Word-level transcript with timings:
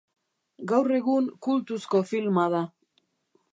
Gaur 0.71 0.89
egun 0.99 1.27
kultuzko 1.47 2.03
filma 2.13 2.49
da. 2.57 2.65